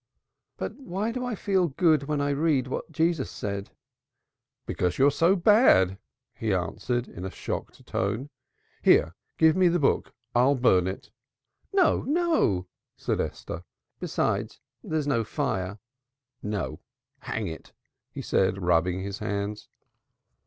"But 0.57 0.77
why 0.77 1.11
do 1.11 1.23
I 1.23 1.35
feel 1.35 1.67
good 1.67 2.05
when 2.05 2.21
I 2.21 2.31
read 2.31 2.65
what 2.65 2.91
Jesus 2.91 3.29
said?" 3.29 3.69
"Because 4.65 4.97
you 4.97 5.05
are 5.05 5.11
so 5.11 5.35
bad," 5.35 5.99
he 6.33 6.55
answered, 6.55 7.07
in 7.07 7.23
a 7.23 7.29
shocked 7.29 7.85
tone. 7.85 8.31
"Here, 8.81 9.13
give 9.37 9.55
me 9.55 9.67
the 9.67 9.77
book, 9.77 10.11
I'll 10.33 10.55
burn 10.55 10.87
it." 10.87 11.11
"No, 11.71 12.01
no!" 12.01 12.65
said 12.97 13.21
Esther. 13.21 13.63
"Besides 13.99 14.59
there's 14.83 15.05
no 15.05 15.23
fire." 15.23 15.77
"No, 16.41 16.79
hang 17.19 17.45
it," 17.45 17.71
he 18.09 18.23
said, 18.23 18.59
rubbing 18.63 19.03
his 19.03 19.19
hands. 19.19 19.69